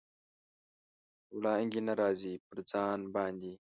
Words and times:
وړانګې 1.37 1.81
نه 1.87 1.93
راځي، 2.01 2.33
پر 2.47 2.57
ځان 2.71 2.99
باندې 3.15 3.53